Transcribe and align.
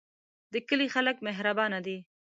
د 0.53 0.55
کلی 0.67 0.87
خلک 0.95 1.15
مهربانه 1.27 1.79
دي 1.85 1.97